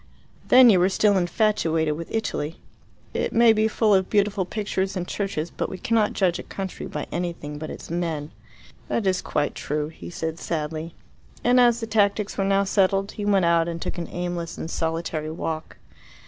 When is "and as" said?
11.43-11.81